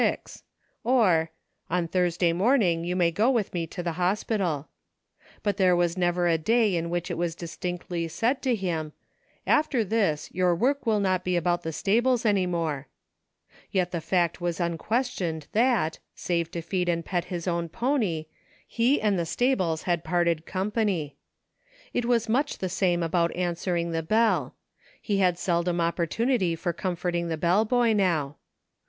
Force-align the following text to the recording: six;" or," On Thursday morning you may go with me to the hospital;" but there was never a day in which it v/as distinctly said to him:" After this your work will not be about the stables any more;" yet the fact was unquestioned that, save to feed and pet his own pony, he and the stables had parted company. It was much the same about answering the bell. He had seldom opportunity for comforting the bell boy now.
six;" 0.01 0.41
or," 0.83 1.29
On 1.69 1.87
Thursday 1.87 2.33
morning 2.33 2.83
you 2.83 2.95
may 2.95 3.11
go 3.11 3.29
with 3.29 3.53
me 3.53 3.67
to 3.67 3.83
the 3.83 3.91
hospital;" 4.01 4.67
but 5.43 5.57
there 5.57 5.75
was 5.75 5.95
never 5.95 6.27
a 6.27 6.39
day 6.39 6.75
in 6.75 6.89
which 6.89 7.11
it 7.11 7.17
v/as 7.17 7.35
distinctly 7.35 8.07
said 8.07 8.41
to 8.41 8.55
him:" 8.55 8.93
After 9.45 9.83
this 9.83 10.27
your 10.33 10.55
work 10.55 10.87
will 10.87 10.99
not 10.99 11.23
be 11.23 11.35
about 11.35 11.61
the 11.61 11.71
stables 11.71 12.25
any 12.25 12.47
more;" 12.47 12.87
yet 13.71 13.91
the 13.91 14.01
fact 14.01 14.41
was 14.41 14.59
unquestioned 14.59 15.45
that, 15.51 15.99
save 16.15 16.49
to 16.49 16.63
feed 16.63 16.89
and 16.89 17.05
pet 17.05 17.25
his 17.25 17.47
own 17.47 17.69
pony, 17.69 18.25
he 18.65 18.99
and 18.99 19.19
the 19.19 19.23
stables 19.27 19.83
had 19.83 20.03
parted 20.03 20.47
company. 20.47 21.15
It 21.93 22.05
was 22.05 22.27
much 22.27 22.57
the 22.57 22.69
same 22.69 23.03
about 23.03 23.35
answering 23.35 23.91
the 23.91 24.01
bell. 24.01 24.55
He 24.99 25.19
had 25.19 25.37
seldom 25.37 25.79
opportunity 25.79 26.55
for 26.55 26.73
comforting 26.73 27.27
the 27.27 27.37
bell 27.37 27.65
boy 27.65 27.93
now. 27.93 28.37